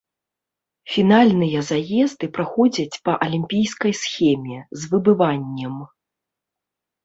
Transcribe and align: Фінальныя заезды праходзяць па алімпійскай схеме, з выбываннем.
Фінальныя 0.93 1.59
заезды 1.71 2.25
праходзяць 2.39 2.99
па 3.09 3.13
алімпійскай 3.27 3.93
схеме, 4.01 4.57
з 4.81 4.93
выбываннем. 4.95 5.81